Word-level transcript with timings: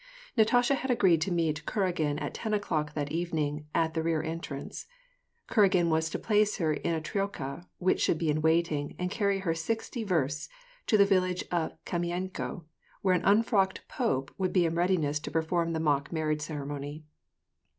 Natasha 0.35 0.73
had 0.73 0.89
agreed 0.89 1.21
to 1.21 1.31
meet 1.31 1.63
Kuragin 1.67 2.17
at 2.19 2.33
ten 2.33 2.55
o'clock 2.55 2.95
that 2.95 3.11
evening, 3.11 3.67
at 3.75 3.93
the 3.93 4.01
rear 4.01 4.23
entrance. 4.23 4.87
Kui 5.47 5.69
agiii 5.69 5.87
was 5.89 6.09
to 6.09 6.17
place 6.17 6.57
her 6.57 6.73
in 6.73 6.95
a 6.95 6.99
troika 7.01 7.69
which 7.77 8.01
should 8.01 8.17
be 8.17 8.31
in 8.31 8.41
waiting, 8.41 8.95
and 8.97 9.11
carry 9.11 9.37
her 9.41 9.53
sixty 9.53 10.03
versts 10.03 10.49
to 10.87 10.97
the 10.97 11.05
village 11.05 11.43
of 11.51 11.77
Kamienko, 11.85 12.65
where 13.03 13.13
an 13.13 13.23
unfrocked 13.25 13.87
pope 13.87 14.33
would 14.39 14.51
be 14.53 14.65
in 14.65 14.73
readiness 14.73 15.19
to 15.19 15.29
perfonn 15.29 15.75
a 15.75 15.79
mock 15.79 16.11
marriage 16.11 16.41
ceremony. 16.41 17.05